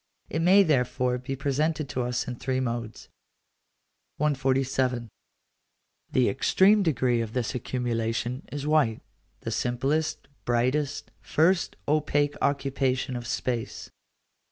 It 0.31 0.41
may 0.41 0.63
therefore 0.63 1.19
be 1.19 1.35
presented 1.35 1.87
to 1.89 2.01
us 2.01 2.27
in 2.27 2.37
three 2.37 2.59
modes. 2.59 3.07
147. 4.17 5.07
The 6.11 6.27
extreme 6.27 6.81
degree 6.81 7.21
of 7.21 7.33
this 7.33 7.53
accumulation 7.53 8.43
is 8.51 8.65
white; 8.65 9.03
the 9.41 9.51
simplest, 9.51 10.27
brightest, 10.43 11.11
first, 11.21 11.75
opaque 11.87 12.33
occupation 12.41 13.15
of 13.15 13.27
space. 13.27 13.91